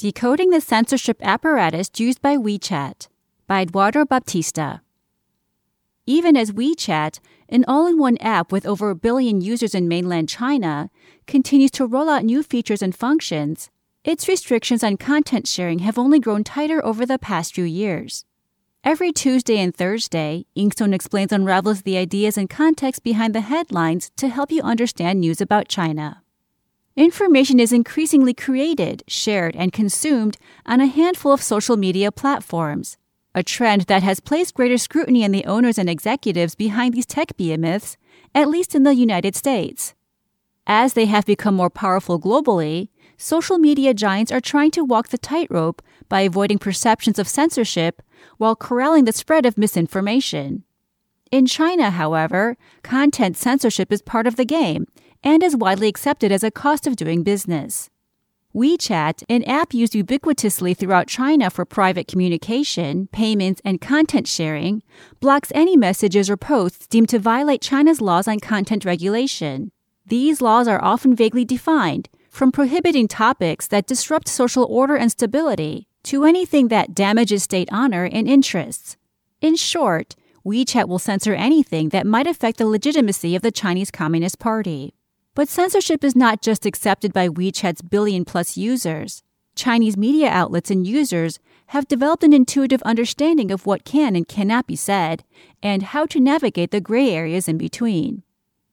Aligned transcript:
Decoding 0.00 0.48
the 0.48 0.62
Censorship 0.62 1.18
Apparatus 1.20 1.90
Used 1.98 2.22
by 2.22 2.34
WeChat 2.38 3.08
by 3.46 3.60
Eduardo 3.60 4.06
Baptista. 4.06 4.80
Even 6.06 6.38
as 6.38 6.52
WeChat, 6.52 7.18
an 7.50 7.66
all 7.68 7.86
in 7.86 7.98
one 7.98 8.16
app 8.16 8.50
with 8.50 8.64
over 8.64 8.88
a 8.88 8.94
billion 8.94 9.42
users 9.42 9.74
in 9.74 9.88
mainland 9.88 10.30
China, 10.30 10.88
continues 11.26 11.70
to 11.72 11.84
roll 11.84 12.08
out 12.08 12.24
new 12.24 12.42
features 12.42 12.80
and 12.80 12.96
functions, 12.96 13.68
its 14.02 14.26
restrictions 14.26 14.82
on 14.82 14.96
content 14.96 15.46
sharing 15.46 15.80
have 15.80 15.98
only 15.98 16.18
grown 16.18 16.44
tighter 16.44 16.82
over 16.82 17.04
the 17.04 17.18
past 17.18 17.54
few 17.54 17.64
years. 17.64 18.24
Every 18.82 19.12
Tuesday 19.12 19.58
and 19.58 19.76
Thursday, 19.76 20.46
Inkstone 20.56 20.94
Explains 20.94 21.30
unravels 21.30 21.82
the 21.82 21.98
ideas 21.98 22.38
and 22.38 22.48
context 22.48 23.02
behind 23.02 23.34
the 23.34 23.42
headlines 23.42 24.10
to 24.16 24.28
help 24.28 24.50
you 24.50 24.62
understand 24.62 25.20
news 25.20 25.42
about 25.42 25.68
China. 25.68 26.22
Information 26.96 27.60
is 27.60 27.72
increasingly 27.72 28.34
created, 28.34 29.04
shared, 29.06 29.54
and 29.54 29.72
consumed 29.72 30.36
on 30.66 30.80
a 30.80 30.86
handful 30.86 31.32
of 31.32 31.42
social 31.42 31.76
media 31.76 32.10
platforms, 32.10 32.96
a 33.34 33.42
trend 33.42 33.82
that 33.82 34.02
has 34.02 34.18
placed 34.18 34.54
greater 34.54 34.76
scrutiny 34.76 35.24
on 35.24 35.30
the 35.30 35.44
owners 35.44 35.78
and 35.78 35.88
executives 35.88 36.56
behind 36.56 36.94
these 36.94 37.06
tech 37.06 37.36
behemoths, 37.36 37.96
at 38.34 38.48
least 38.48 38.74
in 38.74 38.82
the 38.82 38.94
United 38.94 39.36
States. 39.36 39.94
As 40.66 40.94
they 40.94 41.06
have 41.06 41.24
become 41.24 41.54
more 41.54 41.70
powerful 41.70 42.20
globally, 42.20 42.88
social 43.16 43.58
media 43.58 43.94
giants 43.94 44.32
are 44.32 44.40
trying 44.40 44.72
to 44.72 44.84
walk 44.84 45.08
the 45.08 45.18
tightrope 45.18 45.82
by 46.08 46.22
avoiding 46.22 46.58
perceptions 46.58 47.18
of 47.18 47.28
censorship 47.28 48.02
while 48.36 48.56
corralling 48.56 49.04
the 49.04 49.12
spread 49.12 49.46
of 49.46 49.56
misinformation. 49.56 50.64
In 51.30 51.46
China, 51.46 51.90
however, 51.90 52.56
content 52.82 53.36
censorship 53.36 53.92
is 53.92 54.02
part 54.02 54.26
of 54.26 54.34
the 54.34 54.44
game 54.44 54.86
and 55.22 55.42
is 55.42 55.56
widely 55.56 55.88
accepted 55.88 56.32
as 56.32 56.42
a 56.42 56.50
cost 56.50 56.86
of 56.86 56.96
doing 56.96 57.22
business. 57.22 57.90
WeChat, 58.54 59.22
an 59.28 59.44
app 59.44 59.72
used 59.72 59.92
ubiquitously 59.92 60.76
throughout 60.76 61.06
China 61.06 61.50
for 61.50 61.64
private 61.64 62.08
communication, 62.08 63.06
payments, 63.12 63.60
and 63.64 63.80
content 63.80 64.26
sharing, 64.26 64.82
blocks 65.20 65.52
any 65.54 65.76
messages 65.76 66.28
or 66.28 66.36
posts 66.36 66.88
deemed 66.88 67.08
to 67.10 67.20
violate 67.20 67.62
China's 67.62 68.00
laws 68.00 68.26
on 68.26 68.40
content 68.40 68.84
regulation. 68.84 69.70
These 70.04 70.40
laws 70.40 70.66
are 70.66 70.82
often 70.82 71.14
vaguely 71.14 71.44
defined, 71.44 72.08
from 72.28 72.50
prohibiting 72.50 73.06
topics 73.06 73.68
that 73.68 73.86
disrupt 73.86 74.26
social 74.26 74.64
order 74.64 74.96
and 74.96 75.12
stability 75.12 75.86
to 76.02 76.24
anything 76.24 76.68
that 76.68 76.94
damages 76.94 77.44
state 77.44 77.68
honor 77.70 78.04
and 78.04 78.28
interests. 78.28 78.96
In 79.40 79.54
short, 79.54 80.16
WeChat 80.44 80.88
will 80.88 80.98
censor 80.98 81.34
anything 81.34 81.90
that 81.90 82.06
might 82.06 82.26
affect 82.26 82.58
the 82.58 82.66
legitimacy 82.66 83.36
of 83.36 83.42
the 83.42 83.52
Chinese 83.52 83.90
Communist 83.90 84.38
Party. 84.38 84.94
But 85.34 85.48
censorship 85.48 86.02
is 86.02 86.16
not 86.16 86.42
just 86.42 86.66
accepted 86.66 87.12
by 87.12 87.28
WeChat's 87.28 87.82
billion 87.82 88.24
plus 88.24 88.56
users. 88.56 89.22
Chinese 89.54 89.96
media 89.96 90.28
outlets 90.28 90.70
and 90.70 90.86
users 90.86 91.38
have 91.66 91.86
developed 91.86 92.24
an 92.24 92.32
intuitive 92.32 92.82
understanding 92.82 93.52
of 93.52 93.64
what 93.64 93.84
can 93.84 94.16
and 94.16 94.26
cannot 94.26 94.66
be 94.66 94.74
said 94.74 95.22
and 95.62 95.82
how 95.84 96.04
to 96.06 96.18
navigate 96.18 96.72
the 96.72 96.80
gray 96.80 97.10
areas 97.10 97.46
in 97.46 97.58
between. 97.58 98.24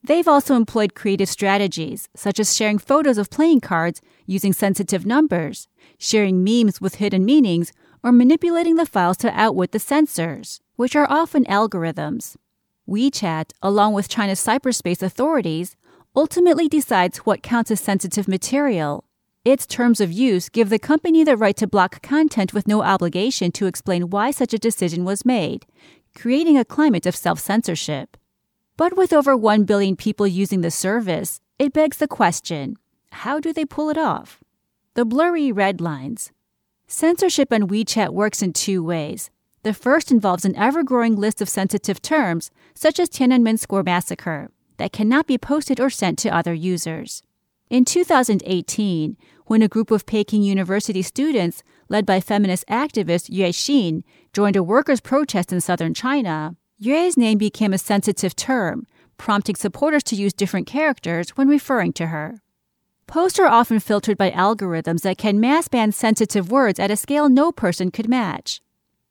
They've 0.03 0.27
also 0.27 0.55
employed 0.55 0.95
creative 0.95 1.30
strategies, 1.30 2.09
such 2.16 2.39
as 2.39 2.55
sharing 2.55 2.80
photos 2.80 3.17
of 3.17 3.30
playing 3.30 3.61
cards 3.61 4.02
using 4.25 4.53
sensitive 4.53 5.05
numbers, 5.05 5.67
sharing 5.99 6.44
memes 6.44 6.81
with 6.81 6.95
hidden 6.95 7.25
meanings, 7.25 7.71
or 8.03 8.11
manipulating 8.11 8.75
the 8.75 8.86
files 8.86 9.17
to 9.17 9.39
outwit 9.39 9.73
the 9.73 9.80
censors, 9.80 10.61
which 10.75 10.95
are 10.95 11.09
often 11.09 11.44
algorithms. 11.45 12.36
WeChat, 12.88 13.52
along 13.61 13.94
with 13.94 14.08
China's 14.08 14.44
cyberspace 14.44 15.03
authorities, 15.03 15.75
ultimately 16.16 16.67
decides 16.67 17.19
what 17.19 17.44
counts 17.44 17.72
as 17.72 17.80
sensitive 17.80 18.27
material. 18.27 19.05
Its 19.45 19.66
terms 19.66 20.02
of 20.02 20.11
use 20.11 20.49
give 20.49 20.69
the 20.69 20.80
company 20.80 21.23
the 21.23 21.38
right 21.38 21.55
to 21.55 21.67
block 21.67 22.02
content 22.02 22.53
with 22.53 22.67
no 22.67 22.81
obligation 22.81 23.52
to 23.52 23.66
explain 23.66 24.09
why 24.09 24.30
such 24.30 24.53
a 24.53 24.58
decision 24.58 25.05
was 25.05 25.25
made, 25.25 25.66
creating 26.16 26.58
a 26.58 26.66
climate 26.66 27.05
of 27.05 27.16
self 27.16 27.39
censorship. 27.39 28.17
But 28.75 28.97
with 28.97 29.14
over 29.14 29.37
1 29.37 29.64
billion 29.64 29.95
people 29.95 30.27
using 30.27 30.61
the 30.61 30.70
service, 30.70 31.39
it 31.58 31.71
begs 31.71 31.98
the 31.98 32.08
question 32.08 32.76
how 33.11 33.39
do 33.39 33.53
they 33.53 33.65
pull 33.65 33.89
it 33.89 33.98
off? 33.98 34.39
The 34.95 35.05
blurry 35.05 35.52
red 35.52 35.80
lines. 35.80 36.32
Censorship 36.87 37.53
on 37.53 37.67
WeChat 37.70 38.09
works 38.09 38.42
in 38.42 38.53
two 38.53 38.83
ways. 38.83 39.30
The 39.64 39.73
first 39.73 40.11
involves 40.11 40.45
an 40.45 40.55
ever 40.55 40.83
growing 40.83 41.15
list 41.15 41.42
of 41.42 41.49
sensitive 41.49 42.02
terms, 42.02 42.52
such 42.73 42.99
as 42.99 43.09
Tiananmen 43.09 43.59
Square 43.59 43.83
massacre 43.83 44.49
that 44.77 44.92
cannot 44.92 45.27
be 45.27 45.38
posted 45.38 45.80
or 45.80 45.89
sent 45.89 46.17
to 46.20 46.36
other 46.36 46.54
users. 46.54 47.23
In 47.70 47.83
2018, 47.83 49.17
when 49.45 49.61
a 49.61 49.67
group 49.67 49.92
of 49.92 50.05
Peking 50.05 50.43
University 50.43 51.02
students, 51.02 51.64
led 51.89 52.05
by 52.05 52.20
feminist 52.20 52.65
activist 52.67 53.30
Yue 53.30 53.48
Xin, 53.48 54.04
joined 54.33 54.55
a 54.55 54.64
workers' 54.64 55.02
protest 55.02 55.52
in 55.52 55.61
southern 55.61 55.93
China, 55.93 56.55
Yue's 56.77 57.17
name 57.17 57.38
became 57.38 57.73
a 57.73 57.77
sensitive 57.77 58.36
term, 58.36 58.86
prompting 59.17 59.55
supporters 59.55 60.04
to 60.04 60.15
use 60.15 60.33
different 60.33 60.67
characters 60.67 61.32
when 61.32 61.48
referring 61.48 61.92
to 61.94 62.08
her. 62.08 62.42
Posts 63.08 63.39
are 63.39 63.48
often 63.48 63.80
filtered 63.80 64.17
by 64.17 64.32
algorithms 64.32 65.02
that 65.02 65.17
can 65.17 65.39
mass 65.39 65.67
ban 65.67 65.92
sensitive 65.92 66.52
words 66.52 66.80
at 66.80 66.92
a 66.92 66.98
scale 66.98 67.30
no 67.30 67.52
person 67.52 67.89
could 67.89 68.09
match. 68.09 68.61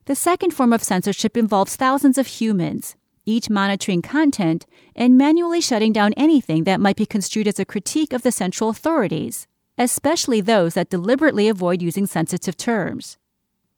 The 0.05 0.15
second 0.15 0.53
form 0.53 0.73
of 0.73 0.85
censorship 0.85 1.37
involves 1.37 1.77
thousands 1.77 2.19
of 2.19 2.27
humans, 2.27 2.95
each 3.27 3.51
monitoring 3.51 4.01
content 4.01 4.65
and 4.95 5.19
manually 5.19 5.61
shutting 5.61 5.93
down 5.93 6.15
anything 6.15 6.65
that 6.65 6.81
might 6.81 6.97
be 6.97 7.05
construed 7.05 7.47
as 7.47 7.59
a 7.59 7.65
critique 7.65 8.13
of 8.13 8.23
the 8.23 8.33
central 8.33 8.71
authorities, 8.71 9.47
especially 9.77 10.41
those 10.41 10.75
that 10.75 10.89
deliberately 10.89 11.49
avoid 11.49 11.83
using 11.83 12.07
sensitive 12.07 12.57
terms. 12.57 13.19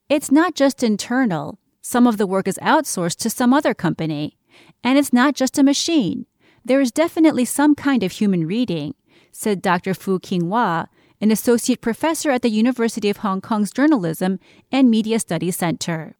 It's 0.09 0.31
not 0.31 0.55
just 0.55 0.83
internal, 0.83 1.59
some 1.81 2.07
of 2.07 2.19
the 2.19 2.27
work 2.27 2.47
is 2.47 2.59
outsourced 2.63 3.17
to 3.21 3.31
some 3.31 3.55
other 3.55 3.75
company. 3.75 4.37
And 4.85 4.99
it's 4.99 5.13
not 5.13 5.35
just 5.35 5.59
a 5.59 5.63
machine. 5.63 6.27
There 6.65 6.81
is 6.81 6.93
definitely 6.93 7.45
some 7.47 7.75
kind 7.75 8.03
of 8.03 8.13
human 8.13 8.47
reading, 8.47 8.95
said 9.33 9.63
Dr. 9.63 9.95
Fu 9.95 10.19
King-wa, 10.19 10.87
an 11.21 11.31
associate 11.31 11.81
professor 11.81 12.31
at 12.31 12.43
the 12.43 12.51
University 12.51 13.09
of 13.09 13.19
Hong 13.19 13.41
Kong's 13.41 13.73
Journalism 13.73 14.39
and 14.71 14.91
Media 14.91 15.19
Studies 15.19 15.57
Center. 15.57 16.17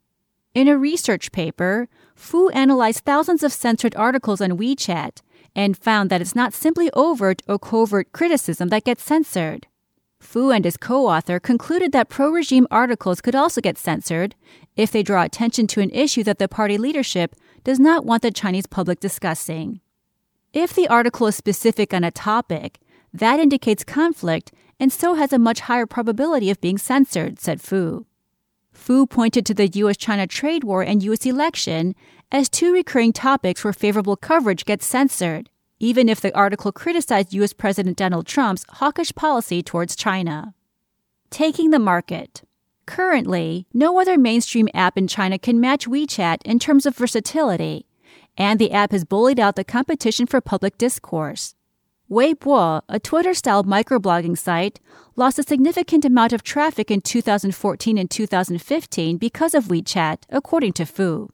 In 0.59 0.67
a 0.67 0.77
research 0.77 1.31
paper, 1.31 1.89
Fu 2.17 2.49
analyzed 2.49 3.05
thousands 3.05 3.45
of 3.45 3.53
censored 3.53 3.95
articles 3.95 4.41
on 4.41 4.59
WeChat 4.59 5.23
and 5.55 5.79
found 5.79 6.11
that 6.11 6.21
it's 6.21 6.35
not 6.35 6.53
simply 6.53 6.91
overt 6.95 7.43
or 7.47 7.61
covert 7.61 8.11
criticism 8.11 8.69
that 8.71 8.83
gets 8.83 9.05
censored. 9.05 9.69
Fu 10.19 10.51
and 10.51 10.65
his 10.65 10.77
co 10.77 11.07
author 11.07 11.39
concluded 11.39 11.93
that 11.93 12.09
pro 12.09 12.31
regime 12.31 12.67
articles 12.73 13.21
could 13.21 13.37
also 13.37 13.61
get 13.61 13.79
censored 13.79 14.35
if 14.75 14.91
they 14.91 15.05
draw 15.05 15.23
attention 15.23 15.69
to 15.69 15.81
an 15.81 15.91
issue 15.91 16.25
that 16.25 16.41
the 16.41 16.49
party 16.49 16.77
leadership 16.77 17.37
does 17.63 17.79
not 17.79 18.05
want 18.05 18.23
the 18.23 18.33
Chinese 18.33 18.67
public 18.67 18.99
discussing. 18.99 19.81
If 20.53 20.75
the 20.75 20.89
article 20.89 21.29
is 21.29 21.37
specific 21.37 21.95
on 21.95 22.03
a 22.03 22.11
topic, 22.11 22.81
that 23.13 23.39
indicates 23.39 23.85
conflict 23.85 24.51
and 24.81 24.93
so 24.93 25.15
has 25.15 25.33
a 25.33 25.39
much 25.39 25.61
higher 25.61 25.87
probability 25.87 26.51
of 26.51 26.61
being 26.61 26.79
censored, 26.79 27.39
said 27.39 27.61
Fu. 27.61 28.08
Fu 28.79 29.07
pointed 29.07 29.45
to 29.45 29.53
the 29.53 29.67
U.S. 29.67 29.97
China 29.99 30.27
trade 30.27 30.65
war 30.65 30.83
and 30.83 31.03
U.S. 31.03 31.27
election 31.27 31.95
as 32.33 32.49
two 32.49 32.73
recurring 32.73 33.13
topics 33.13 33.63
where 33.63 33.73
favorable 33.73 34.17
coverage 34.17 34.65
gets 34.65 34.87
censored, 34.87 35.51
even 35.79 36.09
if 36.09 36.21
the 36.21 36.35
article 36.35 36.73
criticized 36.73 37.35
U.S. 37.35 37.53
President 37.53 37.99
Donald 37.99 38.27
Trump's 38.27 38.65
hawkish 38.71 39.15
policy 39.15 39.63
towards 39.63 39.97
China. 39.97 40.55
Taking 41.29 41.71
the 41.71 41.79
market. 41.79 42.43
Currently, 42.87 43.67
no 43.75 44.01
other 44.01 44.17
mainstream 44.17 44.69
app 44.73 44.97
in 44.97 45.09
China 45.09 45.39
can 45.39 45.61
match 45.61 45.87
WeChat 45.87 46.39
in 46.45 46.59
terms 46.59 46.87
of 46.87 46.97
versatility, 46.97 47.85
and 48.39 48.59
the 48.59 48.73
app 48.73 48.93
has 48.93 49.05
bullied 49.05 49.41
out 49.41 49.57
the 49.57 49.65
competition 49.65 50.25
for 50.25 50.41
public 50.41 50.79
discourse. 50.79 51.55
Weibo, 52.11 52.81
a 52.89 52.99
Twitter 52.99 53.35
style 53.35 53.65
microblogging 53.65 54.39
site, 54.39 54.81
lost 55.15 55.39
a 55.39 55.43
significant 55.43 56.07
amount 56.07 56.33
of 56.33 56.43
traffic 56.43 56.91
in 56.91 57.03
2014 57.03 57.99
and 57.99 58.11
2015 58.11 59.19
because 59.19 59.53
of 59.53 59.65
WeChat, 59.65 60.23
according 60.31 60.73
to 60.73 60.87
Fu. 60.87 61.29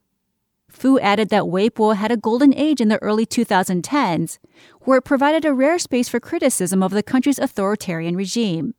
Fu 0.68 0.98
added 0.98 1.28
that 1.28 1.44
Weibo 1.44 1.94
had 1.94 2.10
a 2.10 2.16
golden 2.16 2.52
age 2.52 2.80
in 2.80 2.88
the 2.88 3.00
early 3.02 3.24
2010s, 3.24 4.38
where 4.80 4.98
it 4.98 5.04
provided 5.04 5.44
a 5.44 5.54
rare 5.54 5.78
space 5.78 6.08
for 6.08 6.18
criticism 6.18 6.82
of 6.82 6.90
the 6.90 7.04
country's 7.04 7.38
authoritarian 7.38 8.16
regime. 8.16 8.74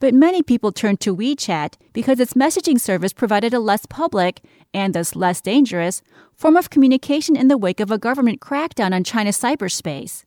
But 0.00 0.14
many 0.14 0.42
people 0.42 0.72
turned 0.72 0.98
to 1.02 1.16
WeChat 1.16 1.74
because 1.92 2.18
its 2.18 2.34
messaging 2.34 2.80
service 2.80 3.12
provided 3.12 3.54
a 3.54 3.60
less 3.60 3.86
public, 3.86 4.42
and 4.74 4.94
thus 4.96 5.14
less 5.14 5.40
dangerous, 5.40 6.02
form 6.34 6.56
of 6.56 6.70
communication 6.70 7.36
in 7.36 7.46
the 7.46 7.58
wake 7.58 7.78
of 7.78 7.92
a 7.92 7.98
government 7.98 8.40
crackdown 8.40 8.92
on 8.92 9.04
China's 9.04 9.38
cyberspace. 9.38 10.24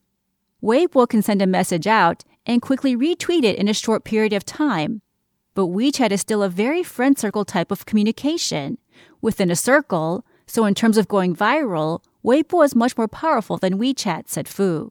Weibo 0.64 1.06
can 1.06 1.20
send 1.20 1.42
a 1.42 1.46
message 1.46 1.86
out 1.86 2.24
and 2.46 2.62
quickly 2.62 2.96
retweet 2.96 3.44
it 3.44 3.56
in 3.56 3.68
a 3.68 3.74
short 3.74 4.02
period 4.02 4.32
of 4.32 4.46
time. 4.46 5.02
But 5.54 5.66
WeChat 5.66 6.10
is 6.10 6.22
still 6.22 6.42
a 6.42 6.48
very 6.48 6.82
friend 6.82 7.18
circle 7.18 7.44
type 7.44 7.70
of 7.70 7.84
communication. 7.84 8.78
Within 9.20 9.50
a 9.50 9.56
circle, 9.56 10.24
so 10.46 10.64
in 10.64 10.74
terms 10.74 10.96
of 10.96 11.06
going 11.06 11.36
viral, 11.36 12.02
Weibo 12.24 12.64
is 12.64 12.74
much 12.74 12.96
more 12.96 13.08
powerful 13.08 13.58
than 13.58 13.78
WeChat, 13.78 14.28
said 14.28 14.48
Fu. 14.48 14.90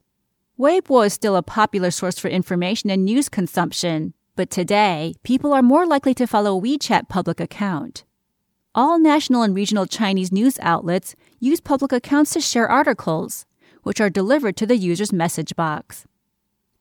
Weibo 0.60 1.08
is 1.08 1.14
still 1.14 1.36
a 1.36 1.42
popular 1.42 1.90
source 1.90 2.20
for 2.20 2.28
information 2.28 2.92
and 2.92 3.04
news 3.04 3.28
consumption, 3.28 4.14
But 4.36 4.52
today, 4.52 5.16
people 5.24 5.54
are 5.54 5.64
more 5.64 5.88
likely 5.88 6.14
to 6.16 6.28
follow 6.28 6.60
WeChat 6.60 7.10
public 7.10 7.40
account. 7.40 8.04
All 8.76 9.00
national 9.00 9.44
and 9.44 9.56
regional 9.56 9.86
Chinese 9.86 10.32
news 10.32 10.58
outlets 10.62 11.16
use 11.40 11.60
public 11.60 11.92
accounts 11.92 12.34
to 12.34 12.42
share 12.42 12.68
articles, 12.68 13.46
which 13.84 14.02
are 14.02 14.10
delivered 14.10 14.58
to 14.58 14.66
the 14.66 14.78
user's 14.78 15.14
message 15.14 15.56
box. 15.56 16.06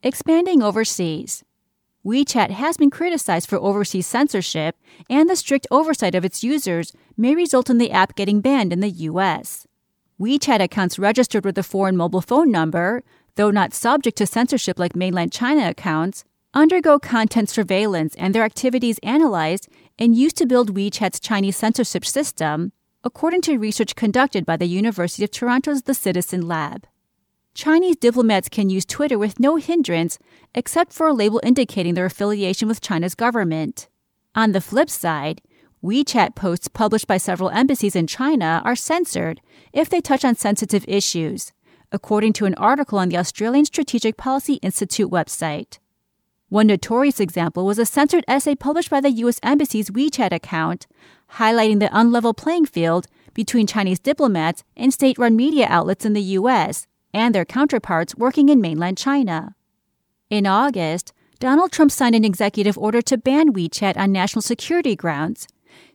Expanding 0.01 0.63
overseas. 0.63 1.43
WeChat 2.05 2.49
has 2.49 2.75
been 2.75 2.89
criticized 2.89 3.47
for 3.47 3.57
overseas 3.57 4.07
censorship, 4.07 4.75
and 5.09 5.29
the 5.29 5.37
strict 5.37 5.65
oversight 5.71 6.15
of 6.15 6.25
its 6.25 6.43
users 6.43 6.91
may 7.15 7.33
result 7.33 7.69
in 7.69 7.77
the 7.77 7.91
app 7.91 8.15
getting 8.15 8.41
banned 8.41 8.73
in 8.73 8.81
the 8.81 8.89
US. 8.89 9.65
WeChat 10.19 10.61
accounts 10.61 10.99
registered 10.99 11.45
with 11.45 11.57
a 11.57 11.63
foreign 11.63 11.95
mobile 11.95 12.21
phone 12.21 12.51
number, 12.51 13.03
though 13.35 13.51
not 13.51 13.73
subject 13.73 14.17
to 14.17 14.25
censorship 14.25 14.77
like 14.77 14.95
mainland 14.95 15.31
China 15.31 15.69
accounts, 15.69 16.25
undergo 16.53 16.99
content 16.99 17.49
surveillance 17.49 18.15
and 18.15 18.35
their 18.35 18.43
activities 18.43 18.99
analyzed 19.01 19.69
and 19.97 20.15
used 20.15 20.37
to 20.37 20.45
build 20.45 20.75
WeChat's 20.75 21.19
Chinese 21.19 21.57
censorship 21.57 22.05
system, 22.05 22.73
according 23.03 23.41
to 23.41 23.57
research 23.57 23.95
conducted 23.95 24.45
by 24.45 24.57
the 24.57 24.67
University 24.67 25.23
of 25.23 25.31
Toronto's 25.31 25.83
The 25.83 25.93
Citizen 25.93 26.47
Lab. 26.47 26.85
Chinese 27.53 27.97
diplomats 27.97 28.49
can 28.49 28.71
use 28.71 28.83
Twitter 28.83 29.17
with 29.17 29.39
no 29.39 29.57
hindrance 29.57 30.17
except 30.55 30.91
for 30.91 31.07
a 31.07 31.13
label 31.13 31.39
indicating 31.43 31.93
their 31.93 32.05
affiliation 32.05 32.67
with 32.67 32.81
China's 32.81 33.13
government. 33.13 33.87
On 34.33 34.53
the 34.53 34.61
flip 34.61 34.89
side, 34.89 35.39
WeChat 35.83 36.33
posts 36.33 36.67
published 36.67 37.05
by 37.05 37.17
several 37.17 37.51
embassies 37.51 37.95
in 37.95 38.07
China 38.07 38.61
are 38.65 38.75
censored 38.75 39.39
if 39.71 39.87
they 39.87 40.01
touch 40.01 40.25
on 40.25 40.35
sensitive 40.35 40.83
issues, 40.87 41.51
according 41.91 42.33
to 42.33 42.45
an 42.45 42.55
article 42.55 42.97
on 42.97 43.09
the 43.09 43.17
Australian 43.17 43.65
Strategic 43.65 44.17
Policy 44.17 44.55
Institute 44.55 45.11
website. 45.11 45.77
One 46.49 46.67
notorious 46.67 47.19
example 47.19 47.67
was 47.67 47.77
a 47.77 47.85
censored 47.85 48.25
essay 48.27 48.55
published 48.55 48.89
by 48.89 49.01
the 49.01 49.11
U.S. 49.11 49.39
Embassy's 49.43 49.91
WeChat 49.91 50.31
account, 50.31 50.87
highlighting 51.33 51.79
the 51.79 51.87
unlevel 51.87 52.35
playing 52.35 52.65
field 52.65 53.05
between 53.35 53.67
Chinese 53.67 53.99
diplomats 53.99 54.63
and 54.75 54.91
state 54.91 55.19
run 55.19 55.35
media 55.35 55.67
outlets 55.69 56.05
in 56.05 56.13
the 56.13 56.21
U.S 56.21 56.87
and 57.13 57.33
their 57.33 57.45
counterparts 57.45 58.15
working 58.15 58.49
in 58.49 58.59
mainland 58.59 58.97
China. 58.97 59.55
In 60.29 60.47
August, 60.47 61.13
Donald 61.39 61.71
Trump 61.71 61.91
signed 61.91 62.15
an 62.15 62.25
executive 62.25 62.77
order 62.77 63.01
to 63.01 63.17
ban 63.17 63.53
WeChat 63.53 63.97
on 63.97 64.11
national 64.11 64.41
security 64.41 64.95
grounds, 64.95 65.47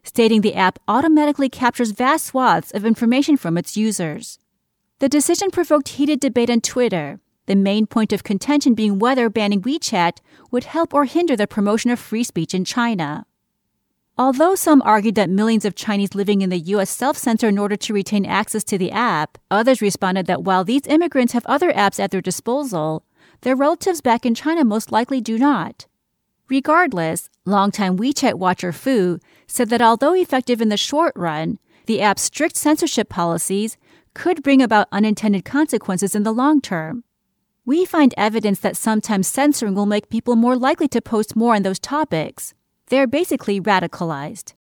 stating 0.05 0.41
the 0.41 0.55
app 0.55 0.79
automatically 0.87 1.49
captures 1.49 1.91
vast 1.91 2.27
swaths 2.27 2.71
of 2.73 2.85
information 2.85 3.37
from 3.37 3.57
its 3.59 3.77
users. 3.77 4.39
The 5.01 5.09
decision 5.09 5.51
provoked 5.51 5.89
heated 5.89 6.21
debate 6.21 6.51
on 6.51 6.61
Twitter, 6.61 7.21
the 7.47 7.57
main 7.57 7.87
point 7.87 8.13
of 8.13 8.25
contention 8.25 8.75
being 8.75 8.99
whether 8.99 9.31
banning 9.31 9.63
WeChat 9.63 10.19
would 10.51 10.65
help 10.65 10.93
or 10.93 11.07
hinder 11.07 11.35
the 11.35 11.47
promotion 11.47 11.91
of 11.91 11.99
free 11.99 12.25
speech 12.25 12.53
in 12.53 12.65
China. 12.65 13.25
Although 14.21 14.57
some 14.57 14.83
argued 14.83 15.15
that 15.15 15.31
millions 15.31 15.65
of 15.65 15.77
Chinese 15.77 16.13
living 16.13 16.43
in 16.43 16.51
the 16.51 16.59
U.S. 16.75 16.91
self 16.91 17.17
censor 17.17 17.47
in 17.47 17.57
order 17.57 17.77
to 17.77 17.95
retain 17.95 18.27
access 18.27 18.65
to 18.65 18.77
the 18.77 18.91
app, 18.91 19.39
others 19.49 19.81
responded 19.81 20.27
that 20.27 20.43
while 20.43 20.65
these 20.65 20.89
immigrants 20.89 21.35
have 21.35 21.47
other 21.47 21.73
apps 21.73 22.01
at 22.01 22.11
their 22.11 22.21
disposal, 22.21 23.05
their 23.43 23.55
relatives 23.55 24.01
back 24.01 24.27
in 24.27 24.35
China 24.35 24.65
most 24.65 24.91
likely 24.91 25.21
do 25.21 25.39
not. 25.39 25.87
Regardless, 26.49 27.31
longtime 27.45 27.97
WeChat 27.97 28.35
watcher 28.35 28.73
Fu 28.73 29.21
said 29.47 29.69
that 29.69 29.83
although 29.83 30.15
effective 30.15 30.61
in 30.61 30.69
the 30.69 30.77
short 30.77 31.13
run, 31.15 31.61
the 31.87 32.01
app's 32.01 32.23
strict 32.23 32.57
censorship 32.57 33.09
policies 33.09 33.77
could 34.15 34.43
bring 34.43 34.61
about 34.61 34.89
unintended 34.91 35.45
consequences 35.45 36.17
in 36.17 36.25
the 36.25 36.33
long 36.33 36.61
term. 36.61 37.05
We 37.65 37.85
find 37.85 38.15
evidence 38.17 38.59
that 38.61 38.77
sometimes 38.77 39.29
censoring 39.29 39.77
will 39.77 39.87
make 39.87 40.09
people 40.09 40.35
more 40.35 40.57
likely 40.57 40.89
to 40.89 41.01
post 41.01 41.37
more 41.37 41.55
on 41.55 41.63
those 41.63 41.79
topics, 41.79 42.55
they're 42.89 43.07
basically 43.07 43.61
radicalized. 43.61 44.55